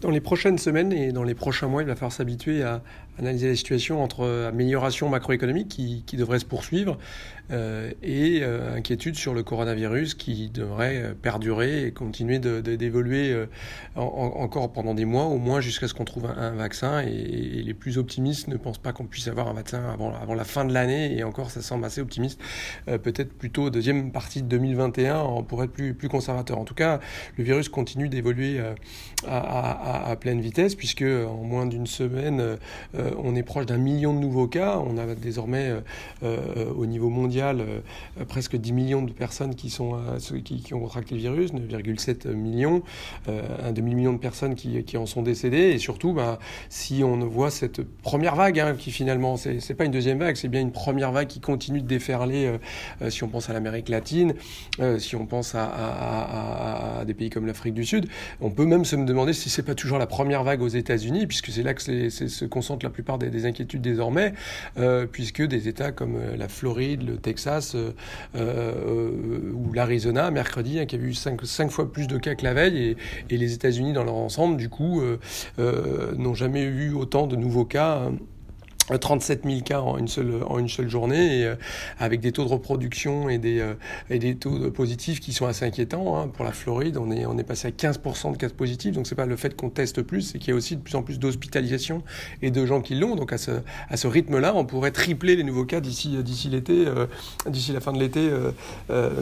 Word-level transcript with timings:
Dans 0.00 0.10
les 0.10 0.20
prochaines 0.20 0.56
semaines 0.56 0.92
et 0.92 1.12
dans 1.12 1.24
les 1.24 1.34
prochains 1.34 1.68
mois, 1.68 1.82
il 1.82 1.88
va 1.88 1.94
falloir 1.94 2.12
s'habituer 2.12 2.62
à 2.62 2.82
analyser 3.20 3.48
la 3.48 3.56
situation 3.56 4.02
entre 4.02 4.46
amélioration 4.48 5.08
macroéconomique 5.08 5.68
qui, 5.68 6.16
devrait 6.16 6.38
se 6.38 6.44
poursuivre 6.44 6.98
euh, 7.50 7.90
et 8.02 8.40
euh, 8.42 8.76
inquiétude 8.76 9.16
sur 9.16 9.34
le 9.34 9.42
coronavirus 9.42 10.14
qui 10.14 10.50
devrait 10.50 11.02
euh, 11.02 11.14
perdurer 11.14 11.86
et 11.86 11.92
continuer 11.92 12.38
d'évoluer 12.38 13.36
encore 13.96 14.72
pendant 14.72 14.94
des 14.94 15.04
mois, 15.04 15.24
au 15.24 15.38
moins 15.38 15.60
jusqu'à 15.60 15.88
ce 15.88 15.94
qu'on 15.94 16.04
trouve 16.04 16.26
un, 16.26 16.52
vaccin. 16.52 17.00
Et, 17.00 17.62
les 17.62 17.74
plus 17.74 17.98
optimistes 17.98 18.48
ne 18.48 18.56
pensent 18.56 18.78
pas 18.78 18.92
qu'on 18.92 19.04
puisse 19.04 19.28
avoir 19.28 19.48
un 19.48 19.52
vaccin 19.52 19.82
avant, 19.92 20.34
la 20.34 20.44
fin 20.44 20.64
de 20.64 20.72
l'année. 20.72 21.16
Et 21.16 21.24
encore, 21.24 21.50
ça 21.50 21.60
semble 21.62 21.84
assez 21.84 22.00
optimiste. 22.00 22.40
Peut-être 22.86 23.32
plutôt 23.32 23.70
deuxième 23.70 24.12
partie 24.12 24.42
de 24.42 24.48
2021, 24.48 25.20
on 25.20 25.42
pourrait 25.42 25.66
être 25.66 25.72
plus, 25.72 26.08
conservateur. 26.08 26.58
En 26.58 26.64
tout 26.64 26.74
cas, 26.74 27.00
le 27.36 27.44
virus 27.44 27.68
continue 27.68 28.08
d'évoluer 28.08 28.60
à, 29.26 29.89
pleine 30.20 30.40
vitesse, 30.40 30.74
puisque 30.74 31.02
en 31.02 31.42
moins 31.42 31.66
d'une 31.66 31.86
semaine, 31.86 32.40
euh, 32.40 33.10
on 33.18 33.34
est 33.36 33.42
proche 33.42 33.66
d'un 33.66 33.78
million 33.78 34.14
de 34.14 34.18
nouveaux 34.18 34.46
cas. 34.46 34.78
On 34.78 34.98
a 34.98 35.14
désormais 35.14 35.68
euh, 35.68 35.80
euh, 36.22 36.72
au 36.74 36.86
niveau 36.86 37.08
mondial 37.08 37.64
presque 38.28 38.56
10 38.56 38.72
millions 38.72 39.02
de 39.02 39.12
personnes 39.12 39.54
qui, 39.54 39.70
sont, 39.70 39.98
qui, 40.44 40.62
qui, 40.62 40.74
ont 40.74 40.80
contracté 40.80 41.14
le 41.14 41.20
virus, 41.20 41.52
9,7 41.52 42.32
millions, 42.32 42.82
un 43.28 43.72
demi-million 43.72 44.12
de 44.12 44.18
personnes 44.18 44.54
qui, 44.54 44.82
qui, 44.84 44.96
en 44.96 45.06
sont 45.06 45.22
décédées. 45.22 45.70
Et 45.70 45.78
surtout, 45.78 46.12
bah, 46.12 46.38
si 46.68 47.02
on 47.04 47.18
voit 47.26 47.50
cette 47.50 47.82
première 48.02 48.36
vague, 48.36 48.60
hein, 48.60 48.74
qui 48.78 48.90
finalement, 48.90 49.36
c'est 49.36 49.74
pas 49.74 49.84
une 49.84 49.90
deuxième 49.90 50.18
vague, 50.18 50.36
c'est 50.36 50.48
bien 50.48 50.60
une 50.60 50.72
première 50.72 51.12
vague 51.12 51.28
qui 51.28 51.40
continue 51.40 51.80
de 51.80 51.86
déferler, 51.86 52.58
si 53.08 53.24
on 53.24 53.28
pense 53.28 53.48
à 53.50 53.52
l'Amérique 53.52 53.88
latine, 53.88 54.34
si 54.98 55.16
on 55.16 55.26
pense 55.26 55.54
à, 55.54 55.64
à, 55.64 57.00
à 57.00 57.04
des 57.04 57.14
pays 57.14 57.30
comme 57.30 57.46
l'Afrique 57.46 57.74
du 57.74 57.84
Sud, 57.84 58.06
on 58.40 58.50
peut 58.50 58.66
même 58.66 58.84
se 58.84 58.96
demander 58.96 59.32
si 59.32 59.50
c'est 59.50 59.62
pas 59.62 59.74
toujours 59.80 59.98
la 59.98 60.06
première 60.06 60.44
vague 60.44 60.60
aux 60.62 60.68
États-Unis, 60.68 61.26
puisque 61.26 61.50
c'est 61.50 61.62
là 61.62 61.74
que 61.74 61.80
se 61.80 62.44
concentrent 62.44 62.84
la 62.84 62.90
plupart 62.90 63.18
des, 63.18 63.46
inquiétudes 63.46 63.80
désormais, 63.80 64.34
euh, 64.78 65.06
puisque 65.10 65.42
des 65.42 65.68
États 65.68 65.90
comme 65.90 66.16
euh, 66.16 66.36
la 66.36 66.48
Floride, 66.48 67.02
le 67.02 67.16
Texas 67.16 67.74
euh, 68.34 69.10
ou 69.54 69.72
l'Arizona, 69.72 70.30
mercredi, 70.30 70.78
hein, 70.78 70.86
qui 70.86 70.96
a 70.96 70.98
eu 70.98 71.14
cinq, 71.14 71.44
cinq, 71.46 71.70
fois 71.70 71.90
plus 71.90 72.06
de 72.06 72.18
cas 72.18 72.34
que 72.34 72.44
la 72.44 72.52
veille, 72.52 72.78
et, 72.78 72.96
et 73.30 73.38
les 73.38 73.54
États-Unis 73.54 73.92
dans 73.92 74.04
leur 74.04 74.16
ensemble, 74.16 74.56
du 74.56 74.68
coup, 74.68 75.02
n'ont 75.58 76.34
jamais 76.34 76.62
eu 76.62 76.92
autant 76.92 77.26
de 77.26 77.36
nouveaux 77.36 77.64
cas. 77.64 78.02
Hein. 78.06 78.12
37 78.98 79.44
000 79.44 79.60
cas 79.60 79.80
en 79.80 79.98
une 79.98 80.08
seule, 80.08 80.42
en 80.46 80.58
une 80.58 80.68
seule 80.68 80.88
journée, 80.88 81.40
et, 81.40 81.46
euh, 81.46 81.54
avec 81.98 82.20
des 82.20 82.32
taux 82.32 82.44
de 82.44 82.48
reproduction 82.48 83.28
et 83.28 83.38
des, 83.38 83.60
euh, 83.60 83.74
et 84.08 84.18
des 84.18 84.34
taux 84.36 84.70
positifs 84.70 85.20
qui 85.20 85.32
sont 85.32 85.46
assez 85.46 85.64
inquiétants. 85.64 86.18
Hein. 86.18 86.28
Pour 86.28 86.44
la 86.44 86.52
Floride, 86.52 86.96
on 86.96 87.10
est, 87.10 87.26
on 87.26 87.38
est 87.38 87.44
passé 87.44 87.68
à 87.68 87.70
15% 87.70 88.32
de 88.32 88.36
cas 88.36 88.48
positifs, 88.48 88.92
donc 88.94 89.06
c'est 89.06 89.14
pas 89.14 89.26
le 89.26 89.36
fait 89.36 89.56
qu'on 89.56 89.70
teste 89.70 90.02
plus, 90.02 90.22
c'est 90.22 90.38
qu'il 90.38 90.50
y 90.50 90.52
a 90.52 90.56
aussi 90.56 90.76
de 90.76 90.82
plus 90.82 90.94
en 90.96 91.02
plus 91.02 91.18
d'hospitalisations 91.18 92.02
et 92.42 92.50
de 92.50 92.66
gens 92.66 92.80
qui 92.80 92.94
l'ont. 92.94 93.16
Donc 93.16 93.32
à 93.32 93.38
ce, 93.38 93.52
à 93.88 93.96
ce 93.96 94.06
rythme-là, 94.06 94.54
on 94.56 94.64
pourrait 94.64 94.90
tripler 94.90 95.36
les 95.36 95.44
nouveaux 95.44 95.64
cas 95.64 95.80
d'ici, 95.80 96.16
d'ici 96.22 96.48
l'été, 96.48 96.86
euh, 96.86 97.06
d'ici 97.46 97.72
la 97.72 97.80
fin 97.80 97.92
de 97.92 97.98
l'été, 97.98 98.30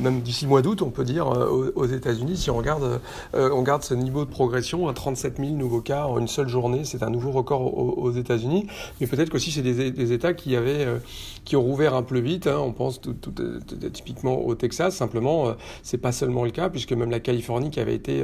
même 0.00 0.20
d'ici 0.20 0.44
le 0.44 0.50
mois 0.50 0.62
d'août, 0.62 0.82
on 0.82 0.90
peut 0.90 1.04
dire, 1.04 1.26
aux, 1.26 1.86
États-Unis. 1.86 2.36
Si 2.36 2.50
on 2.50 2.56
regarde, 2.56 3.00
on 3.34 3.62
garde 3.62 3.82
ce 3.82 3.94
niveau 3.94 4.24
de 4.24 4.30
progression 4.30 4.88
à 4.88 4.94
37 4.94 5.38
000 5.38 5.50
nouveaux 5.52 5.80
cas 5.80 6.04
en 6.04 6.18
une 6.18 6.28
seule 6.28 6.48
journée, 6.48 6.84
c'est 6.84 7.02
un 7.02 7.10
nouveau 7.10 7.30
record 7.30 7.62
aux, 7.62 7.94
aux 7.98 8.12
États-Unis. 8.12 8.66
Mais 9.00 9.06
peut-être 9.06 9.30
qu'aussi 9.30 9.50
des, 9.62 10.12
États 10.12 10.34
qui 10.34 10.56
avaient, 10.56 10.84
euh, 10.84 10.98
qui 11.44 11.56
ont 11.56 11.62
rouvert 11.62 11.94
un 11.94 12.02
peu 12.02 12.18
vite. 12.18 12.46
Hein. 12.46 12.58
On 12.58 12.72
pense 12.72 13.00
euh, 13.06 13.60
typiquement 13.92 14.44
au 14.44 14.54
Texas. 14.54 14.96
Simplement, 14.96 15.48
euh, 15.48 15.52
c'est 15.82 15.98
pas 15.98 16.12
seulement 16.12 16.44
le 16.44 16.50
cas, 16.50 16.68
puisque 16.68 16.92
même 16.92 17.10
la 17.10 17.20
Californie, 17.20 17.70
qui 17.70 17.80
avait 17.80 17.94
été 17.94 18.22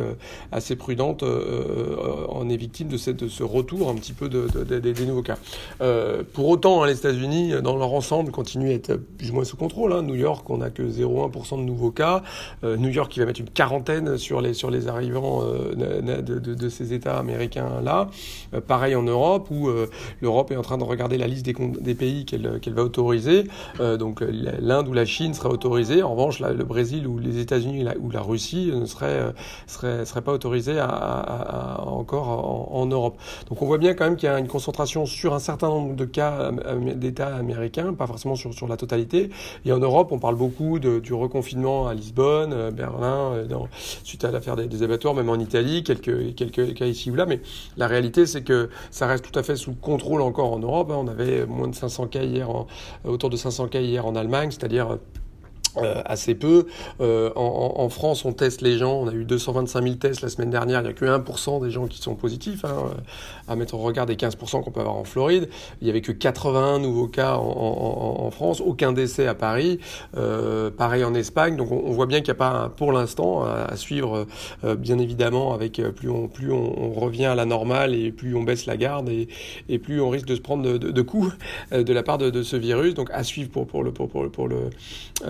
assez 0.53 0.77
prudente, 0.77 1.23
en 1.23 2.49
est 2.49 2.57
victime 2.57 2.89
de 2.89 2.97
ce 2.97 3.43
retour 3.43 3.89
un 3.91 3.95
petit 3.95 4.12
peu 4.12 4.29
de, 4.29 4.47
des 4.65 5.07
nouveaux 5.07 5.23
cas. 5.23 5.39
pour 6.33 6.49
autant, 6.49 6.83
hein, 6.83 6.87
les 6.87 6.97
États-Unis, 6.97 7.55
dans 7.62 7.77
leur 7.77 7.93
ensemble, 7.93 8.31
continuent 8.31 8.71
à 8.71 8.75
être 8.75 8.97
plus 8.97 9.31
ou 9.31 9.35
moins 9.35 9.44
sous 9.44 9.56
contrôle. 9.56 9.93
Hein. 9.93 10.03
New 10.03 10.15
York, 10.15 10.49
on 10.50 10.59
n'a 10.59 10.71
que 10.71 10.83
0,1% 10.83 11.59
de 11.59 11.62
nouveaux 11.62 11.91
cas. 11.91 12.23
New 12.62 12.91
York, 12.91 13.11
qui 13.11 13.21
va 13.21 13.27
mettre 13.27 13.41
une 13.41 13.50
quarantaine 13.50 14.19
sur 14.19 14.41
les, 14.41 14.55
sur 14.55 14.71
les 14.71 14.89
arrivants 14.89 15.43
de, 15.44 16.69
ces 16.69 16.93
États 16.93 17.19
américains 17.19 17.81
là. 17.83 18.09
pareil 18.67 18.94
en 18.94 19.03
Europe, 19.03 19.50
où 19.50 19.69
l'Europe 20.21 20.50
est 20.50 20.56
en 20.56 20.62
train 20.62 20.78
de 20.78 20.84
regarder 20.84 21.19
la 21.19 21.24
la 21.25 21.29
liste 21.29 21.47
des, 21.47 21.95
pays 21.95 22.27
qu'elle 22.27 22.75
va 22.75 22.83
autoriser. 22.83 23.45
Euh, 23.81 23.97
donc 23.97 24.21
l'Inde 24.21 24.89
ou 24.89 24.93
la 24.93 25.07
Chine 25.07 25.33
serait 25.33 25.49
autorisée. 25.49 26.03
En 26.03 26.11
revanche, 26.15 26.41
le 26.41 26.65
Brésil 26.65 27.07
ou 27.07 27.19
les 27.19 27.39
États-Unis 27.39 27.85
ou 27.99 28.11
la 28.11 28.21
Russie 28.21 28.71
ne 28.75 28.85
seraient, 28.85 29.33
seraient, 29.67 30.05
seraient 30.05 30.23
pas 30.23 30.33
autorisés 30.33 30.81
encore 30.81 32.73
en, 32.73 32.85
Europe. 32.85 33.17
Donc 33.49 33.62
on 33.62 33.67
voit 33.67 33.79
bien 33.79 33.95
quand 33.95 34.05
même 34.05 34.17
qu'il 34.17 34.29
y 34.29 34.33
a 34.33 34.39
une 34.39 34.47
concentration 34.47 35.07
sur 35.07 35.33
un 35.33 35.39
certain 35.39 35.69
nombre 35.69 35.97
de 35.97 36.05
cas 36.05 36.53
d'États 36.97 37.35
américains, 37.35 37.95
pas 37.95 38.06
forcément 38.06 38.37
sur, 38.37 38.53
sur 38.53 38.69
la 38.69 38.77
totalité. 38.77 39.31
Et 39.65 39.73
en 39.73 39.79
Europe, 39.79 40.12
on 40.12 40.19
parle 40.19 40.37
beaucoup 40.37 40.79
du 40.79 41.15
reconfinement 41.15 41.89
à 41.89 41.95
Lisbonne, 41.95 42.53
euh, 42.53 42.71
Berlin, 42.71 43.33
euh, 43.33 43.47
suite 44.03 44.25
à 44.25 44.31
l'affaire 44.31 44.56
des, 44.56 44.67
des, 44.67 44.83
abattoirs, 44.83 45.15
même 45.15 45.31
en 45.31 45.39
Italie, 45.39 45.83
quelques, 45.83 46.35
quelques 46.35 46.75
cas 46.75 46.87
ici 46.87 47.11
ou 47.11 47.15
là. 47.15 47.25
Mais 47.25 47.41
la 47.79 47.87
réalité, 47.87 48.27
c'est 48.27 48.43
que 48.43 48.69
ça 48.91 49.06
reste 49.06 49.25
tout 49.31 49.39
à 49.39 49.43
fait 49.43 49.56
sous 49.56 49.73
contrôle 49.73 50.21
encore 50.21 50.53
en 50.53 50.59
Europe. 50.59 50.91
Hein. 50.91 51.03
On 51.04 51.09
avait 51.09 51.44
moins 51.44 51.69
de 51.69 51.75
500 51.75 52.06
cas 52.06 52.22
hier, 52.22 52.48
autour 53.04 53.28
de 53.28 53.37
500 53.37 53.69
cas 53.69 53.81
hier 53.81 54.06
en 54.06 54.16
Allemagne, 54.16 54.50
c'est-à-dire 54.50 54.98
euh, 55.77 56.03
assez 56.05 56.35
peu. 56.35 56.67
Euh, 57.01 57.31
en, 57.35 57.75
en, 57.77 57.89
France, 57.89 58.25
on 58.25 58.33
teste 58.33 58.61
les 58.61 58.79
gens. 58.79 58.95
On 58.95 59.09
a 59.09 59.12
eu 59.12 59.25
225 59.25 59.83
000 59.83 59.95
tests 59.97 60.23
la 60.23 60.29
semaine 60.29 60.51
dernière. 60.51 60.81
Il 60.81 60.85
n'y 60.85 60.91
a 60.91 60.93
que 60.93 61.05
1% 61.05 61.62
des 61.62 61.71
gens 61.71 61.87
qui 61.87 62.01
sont 62.01 62.15
positifs. 62.15 62.65
Hein, 62.65 62.77
euh, 62.91 63.01
à 63.49 63.57
mettre 63.57 63.75
en 63.75 63.79
regard 63.79 64.07
des 64.07 64.17
15% 64.17 64.62
qu'on 64.62 64.71
peut 64.71 64.81
avoir 64.81 64.97
en 64.97 65.05
Floride. 65.05 65.49
Il 65.81 65.85
n'y 65.85 65.91
avait 65.91 66.01
que 66.01 66.12
81 66.12 66.79
nouveaux 66.79 67.09
cas 67.09 67.35
en, 67.35 68.25
en, 68.25 68.31
France. 68.31 68.62
Aucun 68.65 68.93
décès 68.93 69.27
à 69.27 69.35
Paris. 69.35 69.81
Euh, 70.17 70.71
pareil 70.71 71.05
en 71.05 71.15
Espagne. 71.15 71.57
Donc 71.57 71.71
on, 71.73 71.91
voit 71.91 72.06
bien 72.06 72.21
qu'il 72.21 72.33
n'y 72.33 72.39
a 72.39 72.43
pas, 72.51 72.73
pour 72.77 72.93
l'instant, 72.93 73.45
à, 73.45 73.77
suivre, 73.77 74.27
bien 74.79 74.99
évidemment, 74.99 75.53
avec 75.53 75.83
plus 75.95 76.09
on, 76.09 76.29
plus 76.29 76.51
on, 76.53 76.93
revient 76.93 77.27
à 77.27 77.35
la 77.35 77.45
normale 77.45 77.95
et 77.95 78.12
plus 78.12 78.35
on 78.35 78.43
baisse 78.43 78.67
la 78.67 78.77
garde 78.77 79.09
et, 79.09 79.29
et 79.69 79.79
plus 79.79 80.01
on 80.01 80.09
risque 80.09 80.27
de 80.27 80.37
se 80.37 80.41
prendre 80.41 80.62
de, 80.62 80.79
de, 80.79 81.03
coups 81.03 81.33
de 81.73 81.93
la 81.93 82.03
part 82.03 82.19
de, 82.19 82.31
de, 82.31 82.43
ce 82.43 82.56
virus. 82.56 82.95
Donc 82.95 83.11
à 83.12 83.25
suivre 83.25 83.51
pour, 83.51 83.67
pour, 83.67 83.83
le, 83.83 83.93
pour, 83.93 84.09
pour, 84.09 84.49
le, 84.49 84.71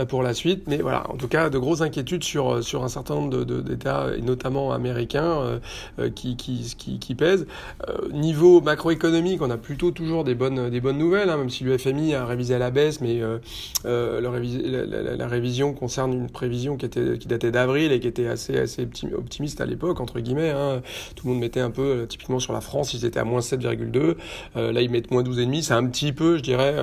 pour 0.07 0.23
la 0.23 0.34
suite. 0.35 0.65
Mais 0.67 0.79
voilà, 0.79 1.09
en 1.11 1.17
tout 1.17 1.29
cas, 1.29 1.51
de 1.51 1.59
grosses 1.59 1.81
inquiétudes 1.81 2.25
sur, 2.25 2.55
euh, 2.55 2.63
sur 2.63 2.85
un 2.85 2.89
certain 2.89 3.15
nombre 3.15 3.45
d'États, 3.45 4.09
et 4.17 4.21
notamment 4.21 4.73
américains, 4.73 5.25
euh, 5.25 5.59
euh, 5.99 6.11
qui, 6.11 6.37
qui, 6.37 6.75
qui, 6.99 7.15
pèsent. 7.15 7.47
niveau 8.13 8.61
macroéconomique, 8.61 9.41
on 9.41 9.51
a 9.51 9.57
plutôt 9.57 9.91
toujours 9.93 10.25
des 10.25 10.35
bonnes, 10.35 10.69
des 10.71 10.81
bonnes 10.81 10.99
nouvelles, 10.99 11.31
hein, 11.31 11.37
même 11.37 11.51
si 11.51 11.65
le 11.65 11.79
FMI 11.79 12.15
a 12.15 12.27
révisé 12.27 12.55
à 12.55 12.59
la 12.59 12.71
baisse, 12.71 13.01
mais 13.01 13.21
la, 13.85 15.29
révision 15.29 15.73
concerne 15.73 16.13
une 16.13 16.29
prévision 16.29 16.77
qui, 16.77 16.87
était, 16.87 17.19
qui 17.19 17.29
datait 17.29 17.51
d'avril 17.51 17.93
et 17.93 18.01
qui 18.01 18.09
était 18.09 18.27
assez, 18.27 18.59
assez 18.59 18.87
optimiste 19.17 19.61
à 19.61 19.67
l'époque, 19.67 20.01
entre 20.01 20.21
guillemets. 20.21 20.51
Hein. 20.51 20.83
Tout 21.15 21.27
le 21.27 21.33
monde 21.33 21.41
mettait 21.41 21.61
un 21.61 21.71
peu, 21.71 22.07
typiquement 22.09 22.41
sur 22.41 22.53
la 22.53 22.61
France, 22.61 22.95
ils 22.95 23.05
étaient 23.05 23.21
à 23.21 23.25
moins 23.25 23.41
7,2. 23.41 24.17
là, 24.55 24.81
ils 24.81 24.91
mettent 24.91 25.11
moins 25.11 25.23
12,5. 25.23 25.63
C'est 25.63 25.75
un 25.75 25.87
petit 25.87 26.13
peu, 26.13 26.37
je 26.37 26.43
dirais, 26.43 26.75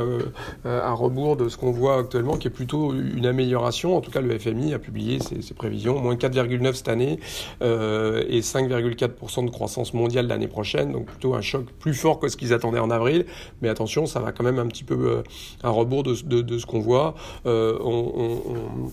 à 0.65 0.91
rebours 0.93 1.35
de 1.35 1.49
ce 1.49 1.57
qu'on 1.57 1.71
voit 1.71 1.99
actuellement, 1.99 2.37
qui 2.37 2.47
est 2.47 2.51
plutôt 2.51 2.93
une 2.93 3.25
amélioration 3.25 3.40
en 3.55 4.01
tout 4.01 4.11
cas, 4.11 4.21
le 4.21 4.37
FMI 4.37 4.73
a 4.73 4.79
publié 4.79 5.19
ses, 5.19 5.53
prévisions, 5.53 5.99
moins 5.99 6.15
4,9% 6.15 6.73
cette 6.73 6.87
année 6.87 7.19
euh, 7.61 8.23
et 8.29 8.41
5,4% 8.41 9.45
de 9.45 9.49
croissance 9.49 9.93
mondiale 9.93 10.27
l'année 10.27 10.47
prochaine. 10.47 10.91
Donc 10.91 11.05
plutôt 11.05 11.33
un 11.35 11.41
choc 11.41 11.65
plus 11.79 11.93
fort 11.93 12.19
que 12.19 12.27
ce 12.27 12.37
qu'ils 12.37 12.53
attendaient 12.53 12.79
en 12.79 12.89
avril. 12.89 13.25
Mais 13.61 13.69
attention, 13.69 14.05
ça 14.05 14.19
va 14.19 14.31
quand 14.31 14.43
même 14.43 14.59
un 14.59 14.67
petit 14.67 14.83
peu 14.83 14.95
euh, 14.95 15.23
à 15.63 15.69
rebours 15.69 16.03
de, 16.03 16.13
ce 16.15 16.65
qu'on 16.65 16.79
voit. 16.79 17.15
Euh, 17.45 17.77
on 17.83 18.91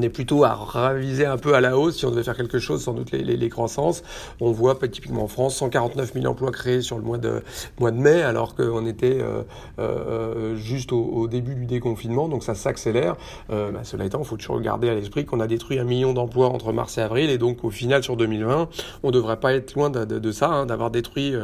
est 0.00 0.08
plutôt 0.08 0.44
à 0.44 0.54
raviser 0.54 1.26
un 1.26 1.36
peu 1.36 1.54
à 1.54 1.60
la 1.60 1.76
hausse 1.76 1.98
si 1.98 2.06
on 2.06 2.10
devait 2.10 2.22
faire 2.22 2.36
quelque 2.36 2.58
chose, 2.58 2.82
sans 2.82 2.94
doute 2.94 3.10
les, 3.12 3.48
croissances. 3.48 4.02
On 4.40 4.52
voit 4.52 4.76
typiquement 4.88 5.24
en 5.24 5.28
France 5.28 5.56
149 5.56 6.14
000 6.14 6.26
emplois 6.26 6.50
créés 6.50 6.80
sur 6.80 6.96
le 6.96 7.02
mois 7.02 7.18
de, 7.18 7.42
mai, 7.80 8.22
alors 8.22 8.54
qu'on 8.54 8.86
était 8.86 9.18
euh, 9.20 9.42
euh, 9.78 10.56
juste 10.56 10.92
au, 10.92 11.26
début 11.28 11.54
du 11.54 11.66
déconfinement, 11.66 12.28
donc 12.28 12.44
ça 12.44 12.54
s'accélère. 12.54 13.16
Euh, 13.50 13.70
bah, 13.70 13.80
cela 13.82 14.04
étant, 14.04 14.20
il 14.20 14.24
faut 14.24 14.36
toujours 14.36 14.60
garder 14.60 14.88
à 14.88 14.94
l'esprit 14.94 15.24
qu'on 15.24 15.40
a 15.40 15.46
détruit 15.46 15.78
un 15.78 15.84
million 15.84 16.12
d'emplois 16.12 16.48
entre 16.48 16.72
mars 16.72 16.96
et 16.98 17.02
avril, 17.02 17.28
et 17.28 17.38
donc 17.38 17.64
au 17.64 17.70
final 17.70 18.02
sur 18.02 18.16
2020, 18.16 18.68
on 19.02 19.06
ne 19.08 19.12
devrait 19.12 19.40
pas 19.40 19.52
être 19.52 19.74
loin 19.74 19.90
de, 19.90 20.04
de, 20.04 20.32
ça, 20.32 20.48
hein, 20.48 20.66
d'avoir 20.66 20.90
détruit 20.90 21.34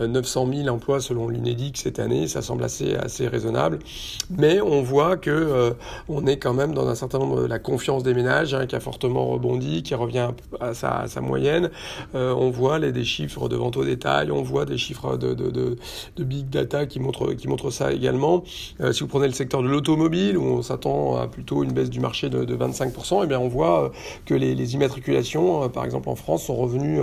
900 0.00 0.48
000 0.52 0.68
emplois 0.68 1.00
selon 1.00 1.28
l'UNEDIC 1.28 1.76
cette 1.76 1.98
année, 1.98 2.28
ça 2.28 2.40
semble 2.40 2.64
assez, 2.64 2.94
assez 2.94 3.28
raisonnable. 3.28 3.80
Mais 4.30 4.60
on 4.60 4.82
voit 4.82 5.16
que 5.16 5.74
on 6.08 6.26
est 6.26 6.38
quand 6.38 6.54
même 6.54 6.72
dans 6.72 6.88
un 6.88 6.94
certain 6.94 7.18
nombre 7.18 7.42
de 7.42 7.46
la 7.46 7.58
confiance 7.58 7.79
des 8.02 8.14
ménages 8.14 8.54
hein, 8.54 8.66
qui 8.66 8.76
a 8.76 8.80
fortement 8.80 9.26
rebondi, 9.26 9.82
qui 9.82 9.94
revient 9.94 10.28
à 10.60 10.74
sa, 10.74 11.20
moyenne. 11.20 11.70
on 12.14 12.50
voit 12.50 12.78
les, 12.78 12.92
des 12.92 13.04
chiffres 13.04 13.48
de 13.48 13.56
vente 13.56 13.76
au 13.76 13.84
détail, 13.84 14.30
on 14.30 14.42
voit 14.42 14.64
des 14.64 14.78
chiffres 14.78 15.16
de, 15.16 15.76
big 16.18 16.48
data 16.48 16.86
qui 16.86 17.00
montrent, 17.00 17.32
qui 17.32 17.48
ça 17.70 17.92
également. 17.92 18.44
si 18.92 19.00
vous 19.00 19.06
prenez 19.06 19.26
le 19.26 19.32
secteur 19.32 19.62
de 19.62 19.68
l'automobile, 19.68 20.36
où 20.36 20.44
on 20.44 20.62
s'attend 20.62 21.16
à 21.16 21.26
plutôt 21.26 21.62
une 21.64 21.72
baisse 21.72 21.90
du 21.90 22.00
marché 22.00 22.28
de, 22.28 22.44
25%, 22.44 23.20
et 23.20 23.24
eh 23.24 23.26
bien 23.26 23.38
on 23.38 23.48
voit 23.48 23.92
que 24.26 24.34
les, 24.34 24.74
immatriculations, 24.74 25.68
par 25.68 25.84
exemple 25.84 26.08
en 26.08 26.14
France, 26.14 26.44
sont 26.44 26.56
revenues 26.56 27.00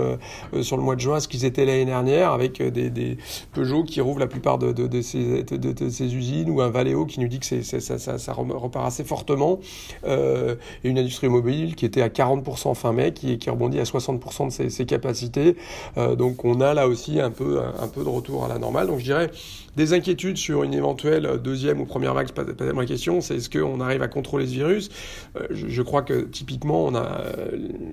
sur 0.62 0.76
le 0.76 0.82
mois 0.82 0.94
de 0.94 1.00
juin 1.00 1.16
à 1.16 1.20
ce 1.20 1.28
qu'ils 1.28 1.44
étaient 1.44 1.64
l'année 1.64 1.84
dernière, 1.84 2.32
avec 2.32 2.62
des, 2.62 3.18
Peugeot 3.52 3.84
qui 3.84 4.00
rouvrent 4.00 4.20
la 4.20 4.26
plupart 4.26 4.58
de, 4.58 5.02
ces, 5.02 5.42
de, 5.42 5.88
ces 5.88 6.14
usines, 6.14 6.50
ou 6.50 6.60
un 6.60 6.70
Valeo 6.70 7.06
qui 7.06 7.20
nous 7.20 7.28
dit 7.28 7.40
que 7.40 7.46
ça, 7.62 8.32
repart 8.32 8.86
assez 8.86 9.04
fortement, 9.04 9.60
euh, 10.04 10.56
et 10.84 10.88
une 10.88 10.98
industrie 10.98 11.28
mobile 11.28 11.74
qui 11.74 11.84
était 11.84 12.02
à 12.02 12.08
40% 12.08 12.74
fin 12.74 12.92
mai, 12.92 13.12
qui, 13.12 13.38
qui 13.38 13.50
rebondit 13.50 13.80
à 13.80 13.84
60% 13.84 14.46
de 14.46 14.68
ses, 14.68 14.86
capacités. 14.86 15.56
Euh, 15.96 16.16
donc 16.16 16.44
on 16.44 16.60
a 16.60 16.74
là 16.74 16.88
aussi 16.88 17.20
un 17.20 17.30
peu, 17.30 17.60
un, 17.60 17.88
peu 17.88 18.02
de 18.02 18.08
retour 18.08 18.44
à 18.44 18.48
la 18.48 18.58
normale. 18.58 18.86
Donc 18.86 18.98
je 18.98 19.04
dirais 19.04 19.30
des 19.76 19.92
inquiétudes 19.92 20.38
sur 20.38 20.64
une 20.64 20.74
éventuelle 20.74 21.38
deuxième 21.42 21.80
ou 21.80 21.84
première 21.84 22.14
vague, 22.14 22.32
pas, 22.32 22.44
pas 22.44 22.72
ma 22.72 22.84
question, 22.84 23.20
c'est 23.20 23.36
est-ce 23.36 23.50
qu'on 23.50 23.80
arrive 23.80 24.02
à 24.02 24.08
contrôler 24.08 24.46
ce 24.46 24.52
virus? 24.52 24.88
Euh, 25.36 25.46
je, 25.50 25.82
crois 25.82 26.02
que 26.02 26.22
typiquement 26.22 26.84
on 26.84 26.94
a 26.94 27.22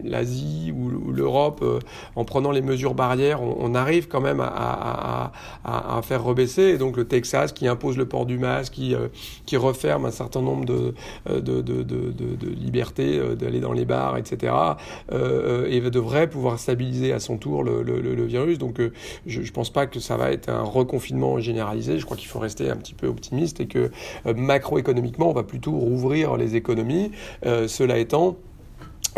l'Asie 0.04 0.74
ou, 0.75 1.12
l'Europe, 1.12 1.63
en 2.16 2.25
prenant 2.25 2.51
les 2.51 2.62
mesures 2.62 2.95
barrières, 2.95 3.42
on, 3.42 3.75
arrive 3.75 4.07
quand 4.07 4.22
même 4.22 4.39
à, 4.39 5.31
à, 5.63 6.01
faire 6.01 6.24
rebaisser. 6.24 6.63
Et 6.63 6.77
donc 6.77 6.98
le 6.98 7.06
Texas 7.06 7.51
qui 7.51 7.68
impose 7.68 7.98
le 7.98 8.06
port 8.06 8.25
du 8.25 8.38
masque, 8.38 8.74
qui, 8.74 8.95
qui 9.45 9.57
referme 9.57 10.06
un 10.06 10.12
certain 10.12 10.42
nombre 10.42 10.66
de, 10.66 10.94
de 12.66 12.72
libertés 12.72 13.20
d'aller 13.36 13.60
dans 13.60 13.74
les 13.74 13.86
bars, 13.86 14.18
etc. 14.18 14.54
et 15.12 15.80
devrait 15.90 16.28
pouvoir 16.30 16.60
stabiliser 16.60 17.14
à 17.14 17.20
son 17.20 17.38
tour 17.38 17.64
le, 17.64 17.84
le 17.84 18.26
virus. 18.26 18.58
Donc 18.58 18.82
je 19.26 19.40
ne 19.40 19.50
pense 19.50 19.72
pas 19.72 19.86
que 19.88 20.00
ça 20.00 20.18
va 20.18 20.32
être 20.32 20.50
un 20.50 20.64
reconfinement 20.64 21.40
généralisé. 21.40 22.00
Je 22.00 22.06
crois 22.06 22.18
qu'il 22.18 22.28
faut 22.28 22.40
rester 22.40 22.70
un 22.70 22.76
petit 22.76 22.94
peu 22.94 23.08
optimiste 23.08 23.60
et 23.60 23.68
que 23.68 23.92
macroéconomiquement, 24.26 25.30
on 25.30 25.34
va 25.34 25.44
plutôt 25.44 25.72
rouvrir 25.72 26.36
les 26.38 26.56
économies. 26.56 27.12
cela 27.44 27.98
étant, 27.98 28.38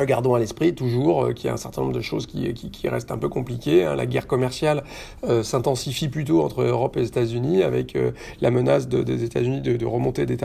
Gardons 0.06 0.36
à 0.36 0.40
l'esprit 0.40 0.76
toujours 0.76 1.26
euh, 1.26 1.34
qu'il 1.34 1.48
y 1.48 1.50
a 1.50 1.54
un 1.54 1.58
certain 1.58 1.82
nombre 1.82 1.94
de 1.94 2.02
choses 2.02 2.28
qui, 2.28 2.54
qui, 2.54 2.70
qui 2.70 2.88
restent 2.88 3.12
un 3.12 3.18
peu 3.18 3.30
compliquées. 3.30 3.84
Hein. 3.84 3.96
La 3.96 4.06
guerre 4.06 4.28
commerciale 4.28 4.84
euh, 5.24 5.44
s'intensifie 5.44 6.08
plutôt 6.08 6.42
entre 6.44 6.62
Europe 6.62 6.98
et 6.98 7.04
États-Unis, 7.04 7.64
avec 7.64 7.96
euh, 7.96 8.12
la 8.42 8.52
menace 8.52 8.88
de, 8.88 9.02
des 9.02 9.24
États-Unis 9.24 9.62
de, 9.62 9.86
remonter 9.86 10.26
des, 10.26 10.36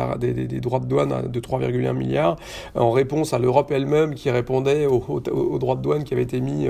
droits 0.60 0.78
de 0.78 0.86
douane 0.86 1.28
de 1.30 1.40
3,1 1.40 1.92
milliards, 1.92 2.36
en 2.74 2.90
réponse 2.92 3.34
à 3.34 3.38
l'Europe 3.38 3.70
elle-même 3.72 4.14
qui 4.14 4.30
répondait 4.30 4.86
aux, 4.86 5.58
droits 5.58 5.74
de 5.74 5.82
douane 5.82 6.04
qui 6.04 6.14
avaient 6.14 6.22
été 6.22 6.40
mis 6.40 6.68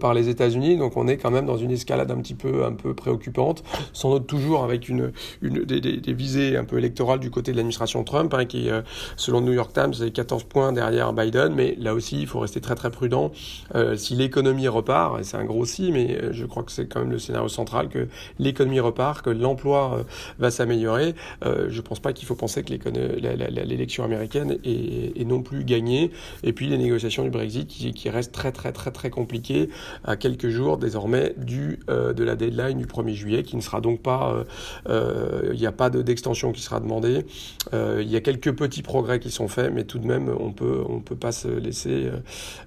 par 0.00 0.14
les 0.14 0.28
États-Unis. 0.28 0.76
Donc 0.76 0.96
on 0.96 1.06
est 1.06 1.16
quand 1.16 1.30
même 1.30 1.46
dans 1.46 1.56
une 1.56 1.70
escalade 1.70 2.10
un 2.10 2.16
petit 2.16 2.34
peu, 2.34 2.64
un 2.64 2.72
peu 2.72 2.94
préoccupante, 2.94 3.62
sans 3.92 4.10
doute 4.10 4.26
toujours 4.26 4.64
avec 4.64 4.88
une, 4.88 5.12
une 5.42 5.64
des, 5.64 6.12
visées 6.12 6.56
un 6.56 6.64
peu 6.64 6.78
électorales 6.78 7.20
du 7.20 7.30
côté 7.30 7.52
de 7.52 7.56
l'administration 7.56 8.02
Trump, 8.04 8.32
hein, 8.34 8.46
qui, 8.46 8.68
selon 9.16 9.40
New 9.40 9.52
York 9.52 9.72
Times, 9.72 9.94
est 10.04 10.10
14 10.10 10.44
points 10.44 10.72
derrière 10.72 11.12
Biden 11.12 11.43
mais 11.52 11.74
là 11.78 11.94
aussi, 11.94 12.20
il 12.20 12.26
faut 12.26 12.40
rester 12.40 12.60
très 12.60 12.74
très 12.74 12.90
prudent. 12.90 13.32
Euh, 13.74 13.96
si 13.96 14.14
l'économie 14.14 14.68
repart, 14.68 15.20
et 15.20 15.24
c'est 15.24 15.36
un 15.36 15.44
gros 15.44 15.64
si, 15.64 15.92
mais 15.92 16.18
euh, 16.20 16.32
je 16.32 16.44
crois 16.46 16.62
que 16.62 16.72
c'est 16.72 16.86
quand 16.86 17.00
même 17.00 17.10
le 17.10 17.18
scénario 17.18 17.48
central, 17.48 17.88
que 17.88 18.08
l'économie 18.38 18.80
repart, 18.80 19.24
que 19.24 19.30
l'emploi 19.30 19.98
euh, 19.98 20.02
va 20.38 20.50
s'améliorer, 20.50 21.14
je 21.42 21.76
ne 21.76 21.80
pense 21.80 22.00
pas 22.00 22.12
qu'il 22.12 22.26
faut 22.26 22.34
penser 22.34 22.62
que 22.62 22.72
l'élection 22.72 24.04
américaine 24.04 24.58
est, 24.64 25.24
non 25.24 25.42
plus 25.42 25.64
gagnée. 25.64 26.10
Et 26.42 26.52
puis 26.52 26.68
les 26.68 26.78
négociations 26.78 27.24
du 27.24 27.30
Brexit 27.30 27.66
qui, 27.66 28.10
restent 28.10 28.32
très 28.32 28.52
très 28.52 28.72
très 28.72 28.90
très 28.90 29.10
compliquées 29.10 29.70
à 30.04 30.16
quelques 30.16 30.48
jours 30.48 30.76
désormais 30.76 31.34
du, 31.36 31.80
de 31.88 32.24
la 32.24 32.36
deadline 32.36 32.78
du 32.78 32.86
1er 32.86 33.14
juillet, 33.14 33.42
qui 33.42 33.56
ne 33.56 33.62
sera 33.62 33.80
donc 33.80 34.00
pas... 34.00 34.44
Il 34.88 35.58
n'y 35.58 35.66
a 35.66 35.72
pas 35.72 35.90
d'extension 35.90 36.52
qui 36.52 36.60
sera 36.60 36.80
demandée. 36.80 37.24
Il 37.72 38.08
y 38.08 38.16
a 38.16 38.20
quelques 38.20 38.52
petits 38.52 38.82
progrès 38.82 39.20
qui 39.20 39.30
sont 39.30 39.48
faits, 39.48 39.72
mais 39.72 39.84
tout 39.84 39.98
de 39.98 40.06
même, 40.06 40.34
on 40.38 40.52
peut, 40.52 40.82
on 40.88 41.00
peut 41.00 41.16
pas 41.16 41.32
se 41.34 41.48
laisser 41.48 42.06
euh, 42.06 42.20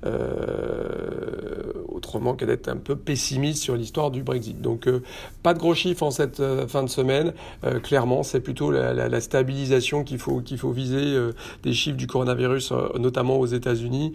euh, 0.05 1.73
autrement 1.87 2.35
que 2.35 2.45
d'être 2.45 2.67
un 2.67 2.77
peu 2.77 2.95
pessimiste 2.95 3.63
sur 3.63 3.75
l'histoire 3.75 4.11
du 4.11 4.21
Brexit. 4.21 4.61
Donc 4.61 4.87
euh, 4.87 5.01
pas 5.41 5.53
de 5.53 5.59
gros 5.59 5.73
chiffres 5.73 6.03
en 6.03 6.11
cette 6.11 6.41
fin 6.67 6.83
de 6.83 6.89
semaine. 6.89 7.33
clairement, 7.81 8.23
c'est 8.23 8.39
plutôt 8.39 8.71
la, 8.71 9.21
stabilisation 9.21 10.03
qu'il 10.03 10.19
faut, 10.19 10.41
qu'il 10.41 10.57
faut 10.57 10.71
viser 10.71 11.17
des 11.63 11.73
chiffres 11.73 11.97
du 11.97 12.07
coronavirus, 12.07 12.73
notamment 12.99 13.37
aux 13.39 13.45
États-Unis, 13.45 14.13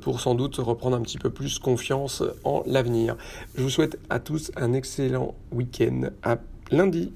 pour 0.00 0.20
sans 0.20 0.34
doute 0.34 0.56
reprendre 0.56 0.96
un 0.96 1.00
petit 1.00 1.18
peu 1.18 1.30
plus 1.30 1.58
confiance 1.58 2.22
en 2.44 2.62
l'avenir. 2.66 3.16
Je 3.56 3.62
vous 3.62 3.70
souhaite 3.70 3.98
à 4.10 4.18
tous 4.18 4.50
un 4.56 4.72
excellent 4.72 5.34
week-end. 5.52 6.10
À 6.22 6.38
lundi. 6.70 7.12